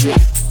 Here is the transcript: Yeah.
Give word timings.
Yeah. 0.00 0.47